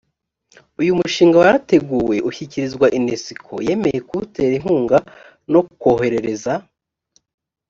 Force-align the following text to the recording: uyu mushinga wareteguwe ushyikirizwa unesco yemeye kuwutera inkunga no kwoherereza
uyu 0.81 0.97
mushinga 0.99 1.35
wareteguwe 1.43 2.15
ushyikirizwa 2.29 2.85
unesco 2.97 3.53
yemeye 3.67 3.99
kuwutera 4.07 4.53
inkunga 4.59 4.97
no 5.51 5.61
kwoherereza 5.79 6.53